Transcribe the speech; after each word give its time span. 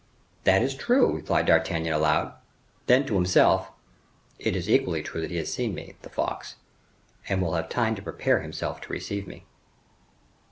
"That 0.45 0.63
is 0.63 0.73
true," 0.73 1.15
replied 1.17 1.45
D'Artagnan, 1.45 1.93
aloud.—Then 1.93 3.05
to 3.05 3.13
himself:—"It 3.13 4.55
is 4.55 4.67
equally 4.67 5.03
true 5.03 5.27
he 5.27 5.35
has 5.35 5.53
seen 5.53 5.75
me, 5.75 5.93
the 6.01 6.09
fox, 6.09 6.55
and 7.29 7.39
will 7.39 7.53
have 7.53 7.69
time 7.69 7.93
to 7.93 8.01
prepare 8.01 8.39
himself 8.41 8.81
to 8.81 8.93
receive 8.93 9.27
me." 9.27 9.45